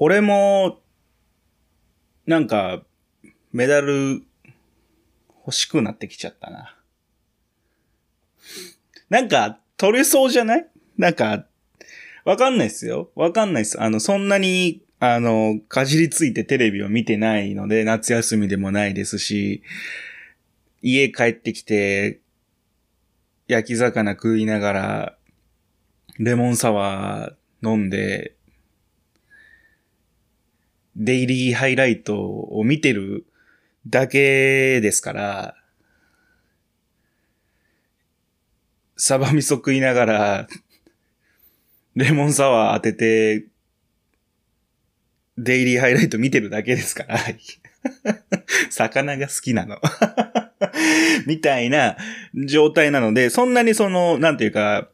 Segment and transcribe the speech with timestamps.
[0.00, 0.78] 俺も、
[2.24, 2.84] なんか、
[3.50, 4.22] メダル
[5.44, 6.76] 欲しくなってきちゃったな。
[9.10, 10.68] なんか、取れそうじゃない？
[10.96, 11.46] なんか、
[12.24, 13.10] わかんないっすよ。
[13.16, 13.82] わかんないっす。
[13.82, 19.64] あの、そんなに、あの、かじりついてテレビを見てないので、夏休みでもないですし、
[20.80, 22.20] 家帰ってきて、
[23.48, 25.18] 焼き魚食いながら、
[26.20, 28.36] レモンサワー飲んで、
[30.98, 33.24] デイリーハイライトを見てる
[33.86, 35.54] だけですから、
[38.96, 40.48] サバ味噌食いながら、
[41.94, 43.46] レモンサワー当てて、
[45.38, 47.16] デイリーハイライト見てるだけですから。
[48.70, 49.80] 魚が好きなの。
[51.26, 51.96] みたいな
[52.34, 54.90] 状態なので、そんなにその、なんていうか、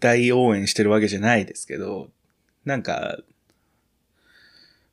[0.00, 2.12] 大応援してるわけじゃないですけど、
[2.66, 3.18] なんか、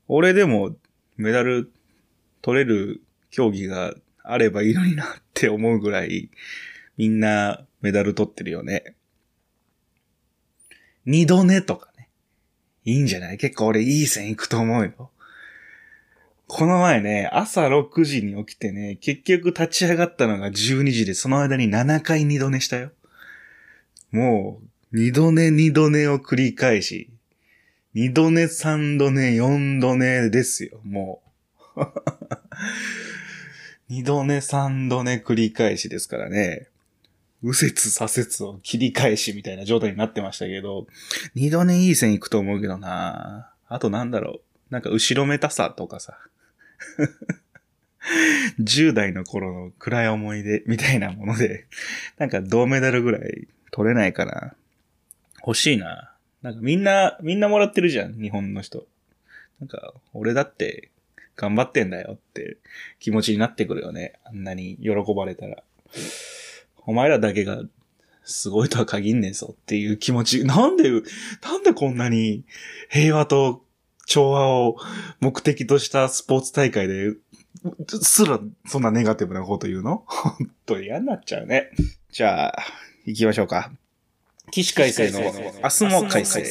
[0.08, 0.76] 俺でも
[1.18, 1.72] メダル
[2.42, 6.30] 取れる競技があればいいのになって思うぐらい、
[6.98, 8.96] みんなメダル取ってるよね。
[11.06, 12.10] 二度寝とかね。
[12.84, 13.38] いいんじゃない？
[13.38, 15.12] 結構俺いい線いくと思うよ。
[16.48, 22.92] この前ね、朝6時に起きてね、結局立ち上がったのが12時で、その間に7回二度寝したよ。
[24.12, 24.62] も
[24.94, 27.10] う、二度寝二度寝を繰り返し、
[27.96, 31.24] 二度寝三度寝四度寝ですよ、も
[31.78, 31.82] う。
[33.88, 36.68] 二度寝三度寝繰り返しですからね。
[37.42, 40.88] 右折左折を切り返しみたいな状態になってましたけど、
[41.36, 44.74] 二度寝いい線いくと思うけどなあとなんだろう。
[44.74, 46.20] なんか後ろめたさとかさ。
[48.60, 51.66] 10代の頃の暗い思い出みたいなもので、
[52.18, 54.54] なんか銅メダルぐらい取れないかな。
[55.48, 56.12] 欲しいな。
[56.46, 58.86] なんかみんな、みんなもらってるじゃん、日本の人。
[59.60, 60.92] なんか、俺だって
[61.36, 62.58] 頑張ってんだよって
[63.00, 64.14] 気持ちになってくるよね。
[64.26, 65.64] あんなに喜ばれたら。
[66.86, 67.64] お前らだけが
[68.24, 70.46] すごいとは限んねえぞっていう気持ち。
[70.46, 72.44] なんで、なんでこんなに
[72.92, 73.64] 平和と
[74.06, 74.78] 調和を
[75.22, 77.14] 目的としたスポーツ大会で
[78.04, 80.04] すらそんなネガティブなこと言うの？
[80.06, 81.72] 本当嫌になっちゃうね。
[82.12, 82.56] じゃあ、
[83.06, 83.72] 行きましょうか。
[84.56, 86.46] 起死回生の明日も改正。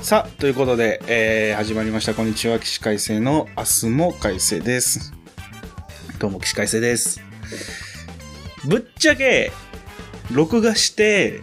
[0.00, 2.14] さあ、ということで、えー、始まりました。
[2.14, 2.60] こんにちは。
[2.60, 5.12] 起死回生の明日も改正です。
[6.20, 7.20] どうも、起死回生です。
[8.66, 9.50] ぶっちゃけ、
[10.30, 11.40] 録画して、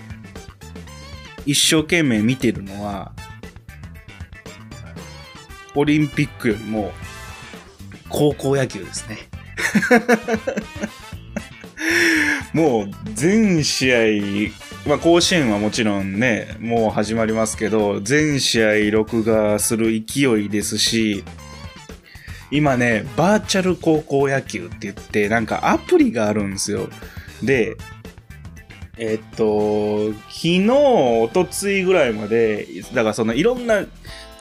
[1.46, 3.17] 一生懸命見てるのは、
[5.78, 6.92] オリンピックよりも、
[8.10, 9.18] 高校野球ですね。
[12.52, 21.24] もう、全試合、まあ、甲子園はもちろんね、もう始まりますけど、全試合録画する勢いですし、
[22.50, 26.90] 今ね、バーチャル高校野球って言って、なんかアプリがあるんですよ。
[27.44, 27.76] で、
[28.98, 33.86] えっと、昨日、おとついぐらいまで、だからそのいろんな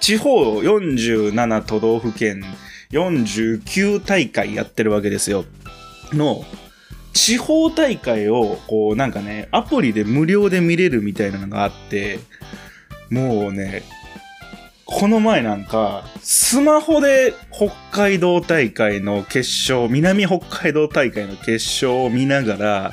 [0.01, 2.45] 地方47都道府県
[2.91, 5.45] 49大会やってるわけですよ。
[6.13, 6.45] の、
[7.13, 12.19] 地方大会を、こう、なんかね、アプリで無料で見れるみたいなのがあって、
[13.11, 13.83] もうね、
[14.85, 22.93] この前なんか、スマホで北海道大会の決勝、南北海道大会の決勝を見ながら、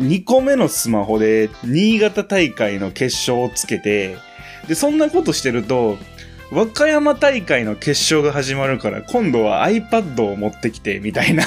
[0.00, 4.16] 2個目のスマホで新潟大会の決勝をつけて、
[4.68, 5.98] で、そんなことしてると、
[6.50, 11.44] 和歌山大会の決勝が始まるから、今度は iPad を持ってきて、みたいな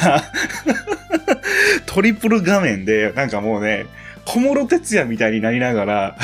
[1.85, 3.85] トリプル画面で、なんかもうね、
[4.25, 6.17] 小室哲也みたいになりながら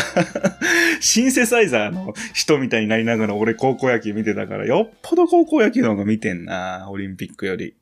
[0.99, 7.75] シンセサイザーの人みたいになりながら俺高校野球見てたから、よっぽど高校野球の方が見てんな、オリンピックより。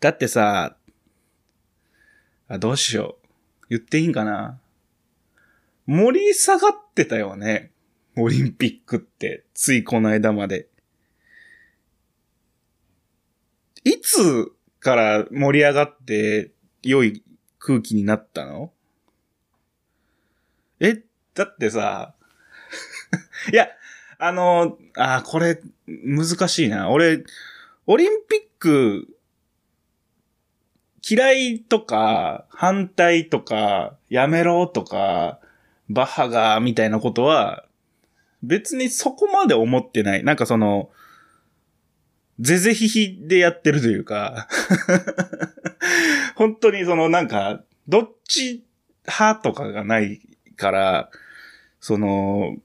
[0.00, 0.76] だってさ、
[2.48, 3.66] あ、どうしよう。
[3.70, 4.60] 言っていいんかな
[5.86, 7.72] 盛り下がってたよね。
[8.16, 10.68] オリンピックって、ついこの間まで。
[13.84, 16.50] いつから盛り上がって
[16.82, 17.22] 良い
[17.58, 18.72] 空気になったの？
[20.80, 21.02] え、
[21.34, 22.14] だってさ、
[23.52, 23.68] いや、
[24.18, 26.88] あの、あ、これ、難しいな。
[26.90, 27.22] 俺、
[27.86, 29.08] オリンピック、
[31.08, 35.38] 嫌いとか、反対とか、やめろとか、
[35.88, 37.65] バッハが、みたいなことは、
[38.42, 40.24] 別にそこまで思ってない。
[40.24, 40.90] なんかその、
[42.38, 44.46] ぜぜひひでやってるというか
[46.36, 48.64] 本当にそのなんか、どっち
[49.06, 50.20] 派とかがない
[50.56, 51.10] から、
[51.80, 52.56] その、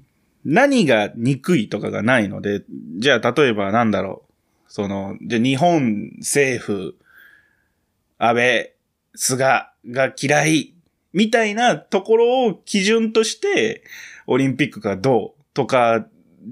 [0.43, 2.63] 何が憎いとかがないので、
[2.97, 4.31] じゃあ例えばなんだろう。
[4.67, 6.95] その、じゃあ日本政府、
[8.17, 8.73] 安倍、
[9.15, 10.73] 菅が嫌い、
[11.13, 13.83] みたいなところを基準として、
[14.27, 16.07] オリンピックがどうとか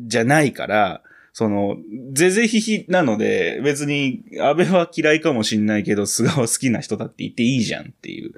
[0.07, 1.01] じゃないから、
[1.34, 1.78] その、
[2.12, 8.34] ぜぜひひなので、別に安倍は嫌いかもしんないけど、菅は好きな人だって言っていいじゃんっていう。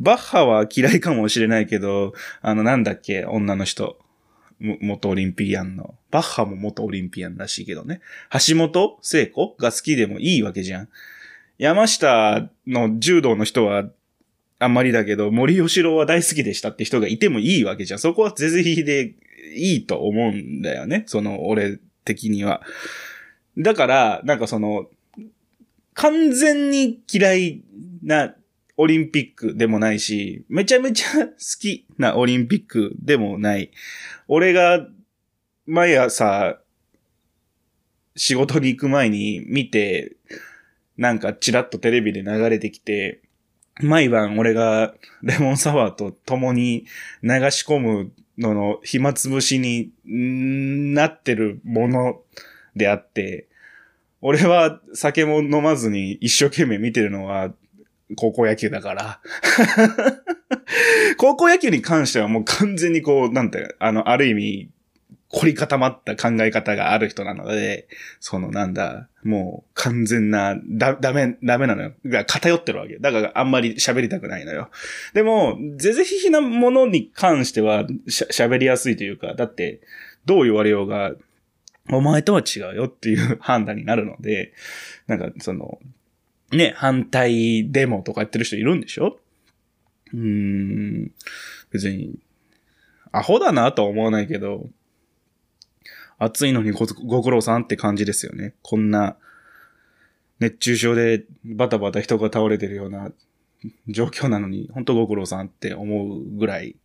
[0.00, 3.98] バッハは嫌いかもしれないけど、あの、なんだっけ、女の人。
[4.60, 5.94] 元オリンピアンの。
[6.10, 8.00] バッハも元オリンピアンらしいけどね。
[8.48, 10.88] 橋本聖子が好きでもいいわけじゃん。
[11.58, 13.84] 山下の柔道の人は
[14.58, 18.00] あんまりだけど、森吉郎は大好きでしたって人がいてもいいわけじゃん。
[18.00, 19.14] そこはぜぜひで
[19.54, 21.04] いいと思うんだよね。
[21.06, 22.62] その、俺的には。
[23.56, 24.86] だから、なんかその、
[25.94, 27.62] 完全に嫌い
[28.02, 28.34] な
[28.76, 33.72] オリンピックでもないし、めちゃめちゃ好きなオリンピックでもない。
[34.28, 34.86] 俺が
[35.66, 36.60] 毎朝
[38.14, 40.16] 仕事に行く前に見て、
[40.96, 43.20] なんかチラッとテレビで流れてきて、
[43.80, 46.86] 毎晩俺がレモンサワーと共に
[47.22, 49.92] 流し込むのの暇つぶしに
[50.94, 52.20] なってるもの
[52.76, 53.48] であって、
[54.20, 57.52] 俺は酒も飲まずに一生懸命見てるのは
[58.16, 59.20] 高校野球だから。
[61.18, 64.70] 高校野球に関してはもう完全にこう、なんて、あの、ある意味、
[65.30, 67.86] 凝り固まった考え方がある人なので、
[68.18, 71.92] そのなんだ、もう完全な、だ、ダメ、ダメなのよ。
[72.26, 73.00] 偏ってるわけよ。
[73.00, 74.70] だからあんまり喋りたくないのよ。
[75.12, 79.80] でも、ぜぜひひなものに関しては喋りやすいというか、だって、
[80.24, 81.12] どう言われようが、
[81.90, 84.52] お前とは違うよっていう判断になるので、
[85.06, 85.78] なんかその、
[86.52, 89.18] ね、反対デモとかやってる人いるんでしょ？
[90.14, 91.12] うーん、
[91.70, 92.14] 別に、
[93.12, 94.68] アホだなとは思わないけど、
[96.18, 98.54] 暑いのにごご苦労さんって感じですよね。
[98.62, 99.16] こんな、
[100.40, 103.10] 熱中症でバタバタ人が倒れてるような
[103.88, 106.76] 状況なのに、本当ご苦労さんって思うぐらい、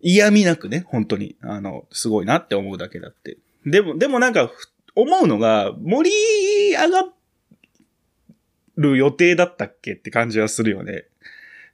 [0.00, 3.38] 嫌味なくね、本当に、あの、すごいなって思うだけだって。
[3.64, 4.50] でも、でもなんか、
[4.94, 7.08] 思うのが、盛り上が
[8.76, 11.04] る予定だったっけって感じはするよね。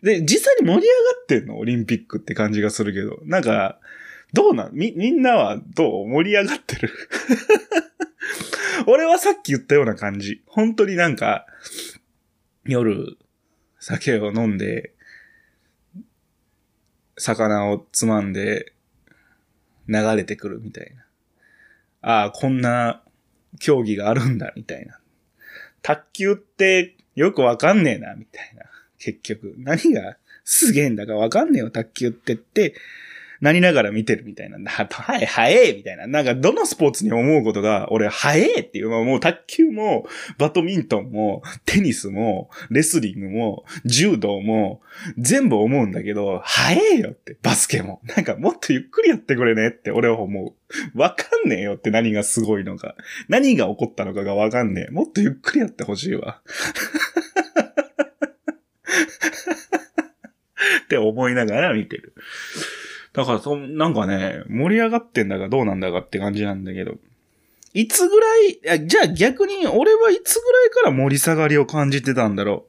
[0.03, 1.59] で、実際に盛り上がってんの？
[1.59, 3.19] オリンピックって感じがするけど。
[3.25, 3.81] なんか、
[4.33, 4.71] どうなん？
[4.73, 6.09] み、みんなはどう？
[6.09, 6.93] 盛り上がってる？
[8.87, 10.43] 俺はさっき言ったような感じ。
[10.47, 11.47] 本当になんか、
[12.65, 13.17] 夜、
[13.81, 14.93] 酒を飲んで、
[17.17, 18.73] 魚をつまんで、
[19.89, 21.05] 流れてくるみたいな。
[22.03, 23.03] ああ、こんな
[23.59, 25.01] 競技があるんだ、みたいな。
[25.83, 28.65] 卓球ってよくわかんねえな、みたいな。
[28.99, 29.55] 結局。
[29.59, 32.75] 何がすげえんだかわかんねえよ、卓球ってって、
[33.41, 34.59] なりながら見てるみたいな。
[34.69, 36.07] は、い、早えみたいな。
[36.07, 38.89] なんか、どのスポーツに思うことが、俺、早えっていう。
[38.89, 40.07] もう、卓球も、
[40.39, 44.81] バドミントンも、テニスも、レスリングも、柔道も、
[45.17, 48.01] 全部思うんだけど、早えよって、バスケも。
[48.17, 50.55] なんか、もっとゆっくりやってくれねって俺は思
[50.95, 50.99] う。
[50.99, 52.95] わかんねえよって何がすごいのか。
[53.29, 54.91] 何が起こったのかがわかんねえ。
[54.91, 56.43] もっとゆっくりやってほしいわ。
[60.85, 62.15] って思いながら見てる。
[63.19, 66.95] だからそ、なんかね、盛り上がってんだかどうなんだかって感じなんだけど。
[67.75, 68.27] いつぐら
[68.77, 72.67] い、じゃあ逆に俺はいつぐらいから盛り下がりを感じてたんだろ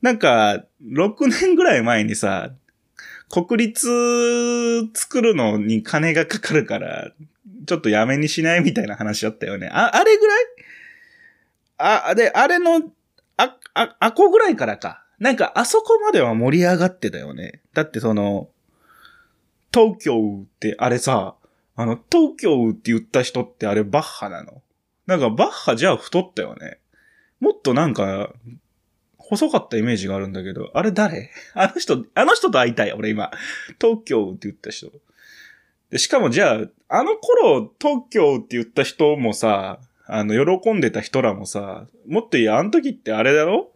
[0.00, 0.04] う。
[0.04, 2.52] なんか、6年ぐらい前にさ、
[3.28, 7.10] 国立作るのに金がかかるから、
[7.66, 9.68] ちょっとやめにしないみたいな話あったよね。
[9.72, 10.46] あ、あれぐらい？
[11.78, 12.92] あ、で、あれの、
[13.36, 15.01] あ、あ、あこぐらいからか。
[15.22, 17.60] なんか、あそこまでは盛り上がってたよね。
[17.74, 18.48] だってその、
[19.72, 21.36] 東京ってあれさ、
[21.76, 24.62] あの、東京って言った人ってあれバッハなの？
[25.06, 26.78] なんかバッハじゃあ太ったよね。
[27.38, 28.32] もっとなんか、
[29.16, 31.30] 細かったイメージがあるんだけど、あれ誰？
[31.54, 33.30] あの人、あの人と会いたい、俺今。
[33.80, 34.90] 東京って言った人。
[35.90, 43.71] で、しかもじゃあ、あの頃、東京って言った人もさ、あの、喜んでた人らもさ、もっといい、あの時ってあれだろ？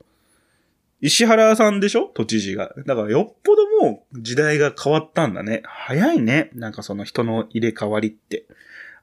[1.00, 2.10] 石原さんでしょ？
[2.14, 2.72] 都知事が。
[2.86, 5.62] だからよっぽどもう時代が変わったんだね。
[5.64, 6.50] 早いね。
[6.54, 8.46] なんかその人の入れ替わりって。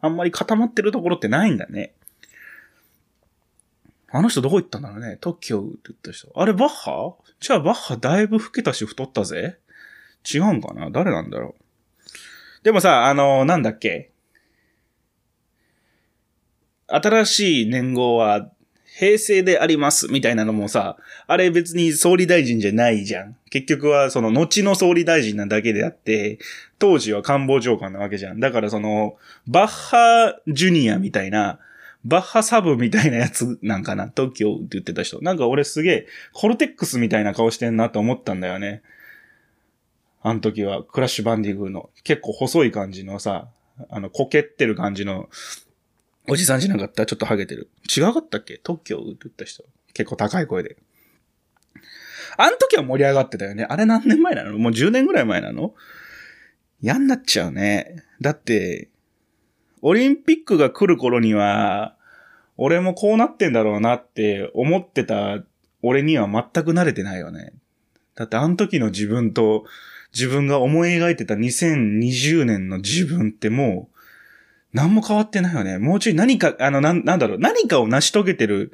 [0.02, 1.94] あんまり固まってるところってないんだね。
[4.10, 5.18] あの人どこ行ったんだろうね？
[5.22, 6.32] 特許って言った人。
[6.36, 7.16] あれバッハ？
[7.40, 9.60] じゃあバッハだいぶ老けたし太ったぜ。
[10.32, 10.90] 違うんかな？
[10.92, 11.64] 誰なんだろう？
[12.64, 14.12] でもさ、あの、なんだっけ？
[16.88, 18.50] 新しい年号は
[18.96, 23.36] 平成でありますみたいなのもさ、あれ別に総理大臣じゃないじゃん。
[23.50, 26.38] 結局はその後の総理大臣なだけであって、
[26.78, 28.40] 当時は官房長官なわけじゃん。
[28.40, 29.16] だからその、
[29.48, 31.60] バッハジュニアみたいな、
[32.06, 34.12] バッハサブみたいなやつなんかな？
[34.16, 35.22] 東京って言ってた人。
[35.22, 38.84] なんか俺すげえ、コルテックスみたいな顔してんなと思ったんだよね。
[40.22, 43.48] あの時は、クラッシュバンディングの、結構細い感じのさ、
[43.90, 45.30] あの、こけってる感じの
[46.28, 47.06] おじさんじゃなかった？
[47.06, 47.70] ちょっとハゲてる。
[47.96, 48.58] 違かったっけ？
[48.58, 49.64] 特許を打った人。
[49.94, 50.78] 結構高い声で。
[52.38, 53.66] あの時は盛り上がってたよね。
[53.70, 54.58] あれ何年前なの？
[54.58, 55.74] もう10年ぐらい前なの？
[56.82, 58.04] 嫌になっちゃうね。
[58.22, 58.90] だって、
[59.82, 61.96] オリンピックが来る頃には、
[62.58, 65.44] 俺もこうなってんだろうなって思ってた
[65.82, 67.54] 俺には全く慣れてないよね。
[68.16, 69.66] だってあの時の自分と
[70.14, 73.93] 自分が思い描いてた2020年の自分ってもう
[74.74, 75.78] 何も変わってないよね。
[75.78, 78.74] もうちょい何か、あの、なん、なんだろう、何かを成し遂げてる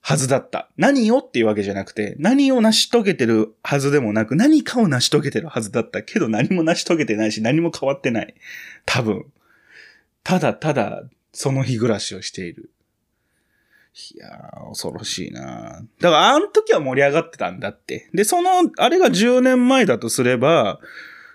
[0.00, 0.68] はずだった。
[0.76, 8.34] 何をっていうわけじゃなくて、何を成し遂げてるはずでもなく、何かを成し遂げてるはずだったけど、何も成し遂げてないし、何も変わってない。
[8.84, 9.26] 多分。
[10.24, 12.70] ただただ、その日暮らしをしている。
[14.14, 18.08] いやー、恐ろしいなだから、あの時は盛り上がってたんだって。
[18.12, 20.80] で、その、あれが10年前だとすれば、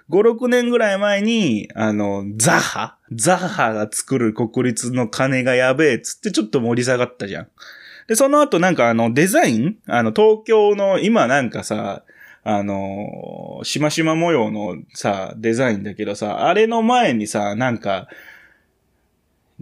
[0.09, 7.47] 5、6年ぐらい前に、あの、ザハザハが作る国立の金がやべえっつってちょっと盛り下がったじゃん。
[8.07, 12.03] で、その後なんかあの、デザインあの、東京の今なんかさ、
[12.43, 18.09] あの、しましま模様のさ、デザインだけどさ、あれの前にさ、なんか、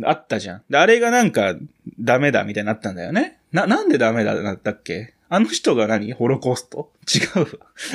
[0.04, 0.64] あったじゃん。
[0.70, 1.56] で、あれがなんか、
[2.00, 3.38] ダメだみたいになったんだよね。
[3.52, 5.14] な、なんでダメだなったっけ？
[5.34, 6.12] あの人が何？
[6.12, 6.92] ホロコースト？
[7.08, 7.48] 違うわ。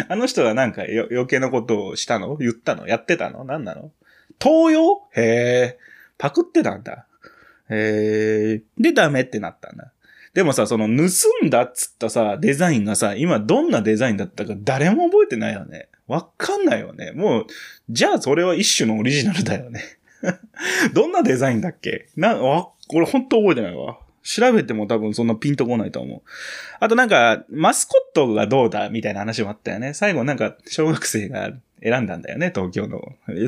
[0.08, 2.34] あの人がなんか余計なことをしたの？
[2.36, 2.86] 言ったの？
[2.86, 3.44] やってたの？
[3.44, 3.90] 何なの？
[4.40, 5.02] 東洋？
[5.14, 5.78] へえ。
[6.16, 7.04] パクってたんだ。
[7.68, 8.62] へえ。
[8.78, 9.92] で、ダメってなったんだ。
[10.32, 11.02] でもさ、その盗
[11.44, 15.90] んだっつったさ、デザインがさ、今どんなデザインだったか誰も覚えてないよね。
[16.06, 17.12] わかんないよね。
[17.12, 17.46] もう、
[17.90, 19.82] じゃあそれは一種のオリジナルだよね。
[20.94, 22.08] どんなデザインだっけ？
[22.16, 23.98] な、わ、これ本当覚えてないわ。
[24.26, 26.22] 調べても多分そんなピンとこないと思う。
[26.80, 29.94] あとなんか、マスコットがどうだみたいな話もあったよね。
[29.94, 31.52] 最後なんか、小学生が
[31.82, 33.00] 選んだんだよね、東京の。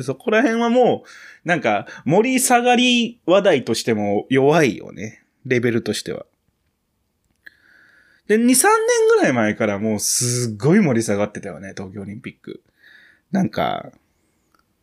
[0.03, 5.23] そこら辺はもう、なんか、盛り下がり話題としても弱いよね。
[5.45, 6.25] レベルとしては。
[8.27, 8.53] で、2、3年
[9.17, 12.63] ぐらい前からもうすっごい盛り下がってたよね、東京オリンピック。
[13.31, 13.91] なんか、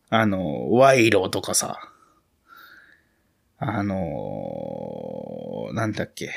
[0.09, 1.79] あの、賄賂とかさ、
[3.59, 6.31] あのー、なんだっけ。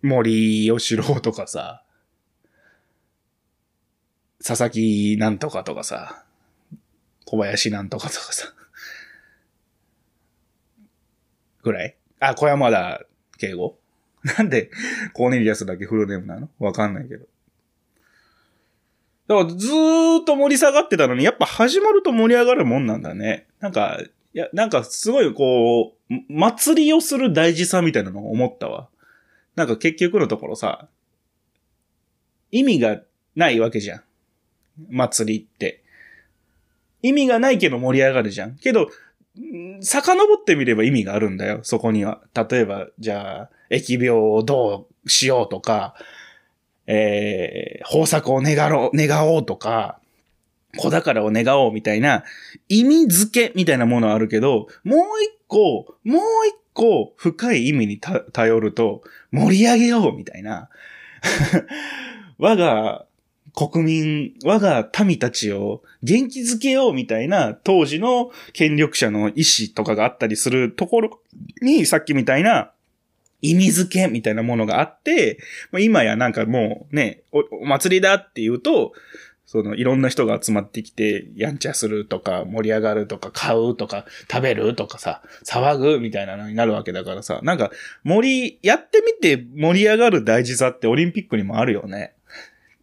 [0.00, 1.82] 森吉郎とかさ、
[4.46, 6.24] 佐々木なんとかとかさ、
[7.24, 8.52] 小林なんとかとかさ、
[11.62, 11.96] ぐらい？
[12.20, 13.00] あ、小山田
[13.38, 13.76] 敬吾
[14.22, 14.70] なんで
[15.14, 16.48] コーネリアスだけフルネームなの？
[16.58, 17.26] わかんないけど。
[19.26, 23.46] だからずーっと盛り下がってたのに、やっぱ始まると盛り上がるもんなんだね。
[23.58, 23.98] なんか、
[24.34, 28.88] いや、なんかすごいこう、祭りをする大事さみたいなのを思ったわ。
[29.54, 30.88] なんか結局のところさ、
[32.50, 33.00] 意味が
[33.36, 34.02] ないわけじゃん。
[34.90, 35.82] 祭りって。
[37.02, 38.56] 意味がないけど盛り上がるじゃん。
[38.56, 38.88] けど、
[39.80, 42.20] 遡ってみれば意味があるんだよ、そこには。
[42.34, 45.94] 例えば、じゃあ、疫病をどうしようとか、
[46.86, 50.00] えー、豊作を願ろう、願おうとか、
[50.76, 52.24] 子宝を願おうみたいな
[52.68, 60.68] 意味付けみたいなものはあるけど、もう一個、もう一個深い意味に頼ると盛り上げようみたいな。
[62.38, 63.06] 我が
[63.54, 71.20] 国民、我が民たちを元気づけようみたいな当時の権力者の意思とかがあったりするところ
[71.62, 72.72] にさっきみたいな
[73.42, 75.38] 意味付けみたいなものがあって、
[75.78, 78.92] 今やなんかもうね、おお祭りだって言うと、
[79.46, 87.70] そのいろんな人が集まってきて、やんちゃするとか、盛り上がるとか、買うとか、食べるとかさ、騒ぐみたいなのになるわけだからさ、なんか、
[88.04, 92.14] 盛り、やってみて盛り上がる大事さってオリンピックにもあるよね。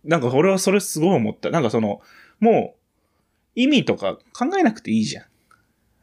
[0.03, 1.49] なんか俺はそれすごい思った。
[1.49, 2.01] なんかその、
[2.39, 2.79] もう、
[3.55, 5.23] 意味とか考えなくていいじゃ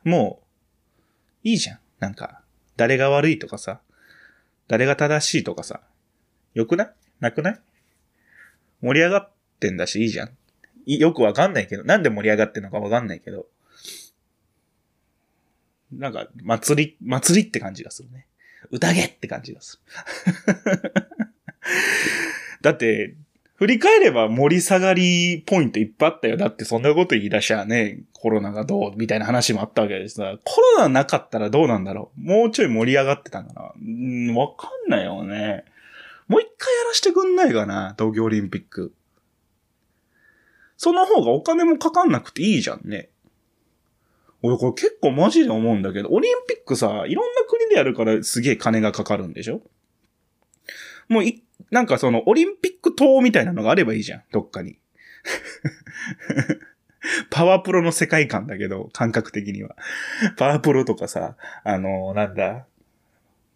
[0.05, 0.09] ん。
[0.09, 0.43] も
[1.45, 1.79] う、いいじゃん。
[1.99, 2.43] なんか、
[2.77, 3.81] 誰が悪いとかさ、
[4.67, 5.81] 誰が正しいとかさ、
[6.55, 6.91] よくない？
[7.21, 7.61] なくない？
[8.83, 10.38] 盛り上がってんだしいいじゃん。
[10.97, 13.47] よくわかんないけど、なんで盛り上がってんのかわかんないけど、
[15.93, 18.27] なんか、祭り、祭りって感じがするね。
[18.71, 19.81] 宴って感じがす
[20.47, 20.93] る。
[22.63, 23.15] だって、
[23.59, 26.37] 振り返れば盛り下がりポイントいっぱいあったよ。
[26.37, 30.39] だってそんなこと言い出しゃね、コロナがどうみたいな話もあったわけですさ。
[30.45, 35.65] コロナなかったらどうなんだろうもうちょい盛り上がってたんかなうん、わかんないよね。
[36.29, 38.95] もう一回やらしてくんないかな東京オリンピック。
[40.79, 43.11] その方がお金もかかんなくていいじゃんね。
[44.43, 49.61] 俺これ結構マジで思うんだけど、オリンピックさ、いろんな国でやるからすげえ金がかかるんでしょ？
[51.09, 51.43] もうい、
[51.73, 54.79] なんかそのオリンピック島みたいなのがあればいいじゃん、どっかに。
[57.31, 59.75] パワープロの世界観だけど、感覚的には。
[60.37, 62.67] パワープロとかさ、あのー、なんだ、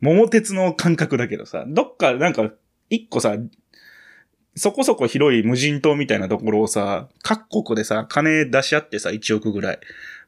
[0.00, 2.50] 桃鉄の感覚だけどさ、どっかなんか、
[2.91, 3.37] 一個さ、
[4.55, 9.81] そこそこ広い無人島みたいなところをさ、各国でさ、金出し合ってさ、1億ぐらい。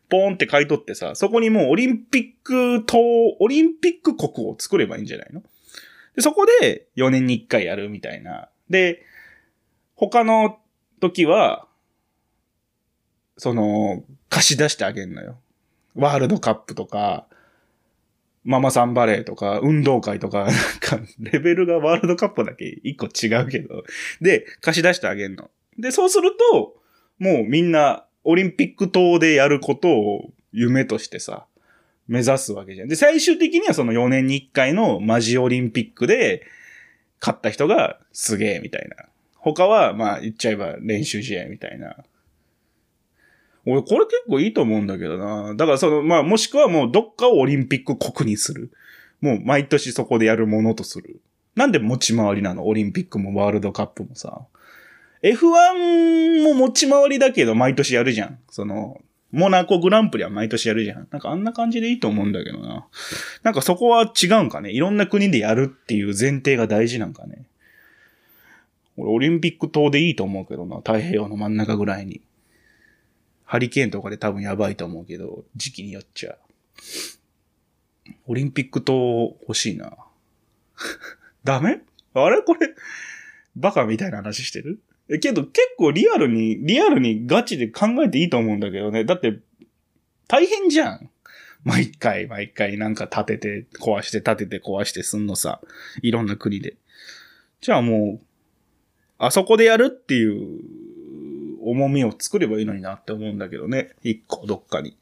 [0.08, 2.98] ポーンって買い取ってさ、そこにもうオリンピック島、
[3.40, 5.42] オリンピック国を作ればいいんじゃないの？
[6.14, 8.48] で、そこで4年に1回やるみたいな。
[8.68, 9.02] で、
[9.94, 10.58] 他の
[11.00, 11.66] 時は、
[13.36, 15.38] その、貸し出してあげんのよ。
[15.94, 17.26] ワールドカップとか、
[18.44, 23.84] ママさんバレーとか、運動会とか、 なんか、レベルがワールドカップだけ一個違うけど。
[24.20, 25.50] で、貸し出してあげんの。
[25.78, 26.76] で、そうすると、
[27.18, 31.46] もうみんな、オリンピック島でやることを夢としてさ、
[32.06, 32.88] 目指すわけじゃん。
[32.88, 36.42] で、最終的にはその4年に1回のマジオリンピックで、
[37.20, 39.06] 勝った人がすげえみたいな。
[39.36, 41.96] 他は、まあ言っちゃえば練習試合みたいな。
[43.66, 45.54] 俺、これ結構いいと思うんだけどな。
[45.54, 48.70] だからその、まあもしくはもうどっかをオリンピック国にする。
[49.20, 51.20] もう毎年そこでやるものとする。
[51.54, 52.66] なんで持ち回りなの？
[52.66, 54.42] オリンピックもワールドカップもさ。
[55.22, 58.38] F1 も持ち回りだけど毎年やるじゃん。
[58.50, 59.00] その、
[59.32, 61.08] モナコグランプリは毎年やるじゃん。
[61.10, 62.86] なんかあんな感じでいいと思うんだけどな。
[63.42, 64.70] なんかそこは違うんかね？
[64.72, 67.46] いろんな国でやるっていう前提が大事なんかね？
[68.96, 70.76] 俺オリンピック島でいいと思うけどな。
[70.76, 72.20] 太平洋の真ん中ぐらいに。
[73.44, 76.36] ハリケーンとかで多分やばいと思うけど、時期によっちゃ。
[78.26, 79.96] オリンピック島欲しいな。
[81.44, 81.80] ダメ？
[82.14, 82.42] あれ？
[82.42, 82.74] これ、
[83.56, 84.80] バカみたいな話してる？
[85.08, 89.04] えけど結構リアルに、リアルにガチで考えていいと思うんだけどね。
[89.04, 89.38] だって、
[90.26, 91.10] 大変じゃん。
[91.64, 95.60] 毎回毎回なんか立てて壊して立てて壊してすんのさ。
[96.02, 96.76] いろんな国で。
[97.60, 98.24] じゃあもう、
[99.18, 100.60] あそこでやるっていう
[101.70, 103.90] 重みを作ればいいのになって思うんだけどね。
[104.02, 104.96] 一個どっかに。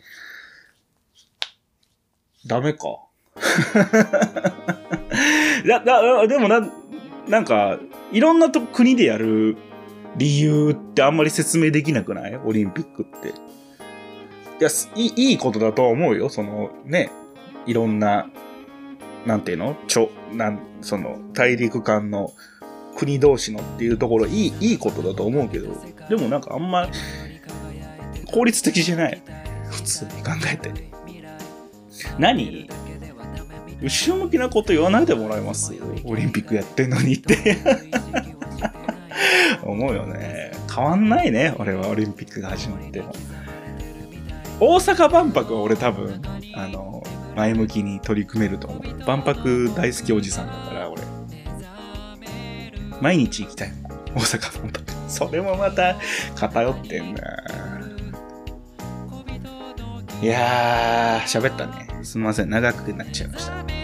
[2.47, 3.07] ダメか。
[5.67, 6.73] だ、だ、でもな、
[7.29, 7.79] なんか、
[8.13, 9.57] いろんなと国でやる
[10.17, 12.37] 理由ってあんまり説明できなくない？
[12.45, 13.29] オリンピックって。
[13.29, 13.33] い
[14.61, 16.29] や、いい、いことだと思うよ。
[16.29, 17.11] その、ね、
[17.67, 18.29] いろんな、
[19.27, 19.77] なんていうの？
[19.87, 22.33] ちょ、なん、その、大陸間の
[22.97, 25.69] 国同士のっていうところ、いい、いいことだと思うけど、
[26.09, 26.89] でもなんかあんま、
[28.33, 29.23] 効率的じゃない。
[29.71, 30.71] 普通に考えて。
[32.19, 32.69] 何？
[33.83, 35.75] 後ろ向きなこと言わないでもらえます？
[35.75, 37.57] よオリンピックやってんのにって
[39.65, 40.53] 思うよね。
[40.75, 43.13] 変わんないね、俺はオリンピックが始まっても。
[44.61, 46.23] 大阪万博は俺多分、
[46.55, 47.03] あの、
[47.37, 49.05] 前向きに取り組めると思う。
[49.05, 51.03] 万博大好きおじさんだから俺。
[53.03, 53.73] 毎日行きたい。
[54.15, 54.93] 大阪万博。
[55.09, 55.97] それもまた
[56.37, 57.23] 偏ってんな。
[60.23, 61.89] いやー、喋ったね。
[62.05, 62.51] すみません。
[62.51, 63.82] 長くなっちゃいました。